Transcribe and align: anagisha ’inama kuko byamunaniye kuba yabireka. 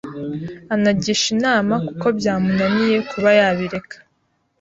anagisha 0.73 1.25
’inama 1.35 1.73
kuko 1.87 2.05
byamunaniye 2.17 2.97
kuba 3.09 3.29
yabireka. 3.39 3.95